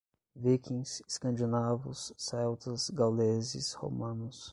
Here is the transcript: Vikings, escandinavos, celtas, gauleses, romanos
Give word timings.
Vikings, 0.35 1.03
escandinavos, 1.07 2.11
celtas, 2.17 2.89
gauleses, 2.89 3.73
romanos 3.75 4.49